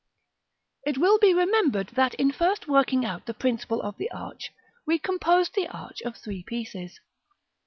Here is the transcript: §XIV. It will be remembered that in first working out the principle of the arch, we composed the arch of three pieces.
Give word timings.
§XIV. 0.89 0.91
It 0.91 0.97
will 0.97 1.19
be 1.19 1.31
remembered 1.31 1.89
that 1.89 2.15
in 2.15 2.31
first 2.31 2.67
working 2.67 3.05
out 3.05 3.27
the 3.27 3.35
principle 3.35 3.83
of 3.83 3.97
the 3.97 4.09
arch, 4.09 4.49
we 4.87 4.97
composed 4.97 5.53
the 5.53 5.67
arch 5.67 6.01
of 6.01 6.17
three 6.17 6.41
pieces. 6.41 6.99